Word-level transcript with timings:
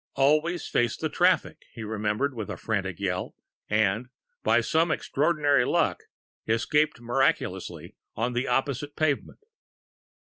"Always 0.15 0.65
face 0.67 0.97
the 0.97 1.09
traffic!" 1.09 1.65
he 1.73 1.83
remembered 1.83 2.33
with 2.33 2.49
a 2.49 2.57
frantic 2.57 2.99
yell 2.99 3.35
and, 3.69 4.09
by 4.41 4.59
some 4.61 4.89
extraordinary 4.89 5.63
luck, 5.63 6.05
escaped 6.47 6.99
miraculously 6.99 7.95
on 8.15 8.33
to 8.33 8.39
the 8.39 8.47
opposite 8.47 8.95
pavement.... 8.95 9.41